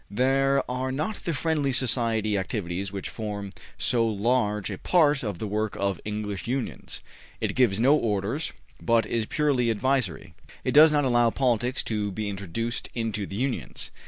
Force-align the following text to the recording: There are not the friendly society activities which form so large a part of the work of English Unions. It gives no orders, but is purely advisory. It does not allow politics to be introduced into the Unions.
There 0.09 0.63
are 0.67 0.91
not 0.91 1.17
the 1.25 1.33
friendly 1.35 1.71
society 1.71 2.35
activities 2.35 2.91
which 2.91 3.07
form 3.07 3.51
so 3.77 4.03
large 4.07 4.71
a 4.71 4.79
part 4.79 5.21
of 5.21 5.37
the 5.37 5.45
work 5.45 5.75
of 5.79 6.01
English 6.03 6.47
Unions. 6.47 7.01
It 7.39 7.53
gives 7.53 7.79
no 7.79 7.95
orders, 7.95 8.51
but 8.81 9.05
is 9.05 9.27
purely 9.27 9.69
advisory. 9.69 10.33
It 10.63 10.71
does 10.71 10.91
not 10.91 11.05
allow 11.05 11.29
politics 11.29 11.83
to 11.83 12.11
be 12.11 12.29
introduced 12.29 12.89
into 12.95 13.27
the 13.27 13.35
Unions. 13.35 13.91